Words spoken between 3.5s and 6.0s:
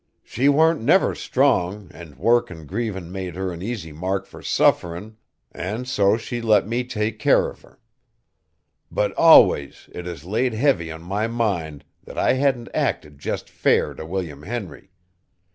an easy mark fur sufferin' an'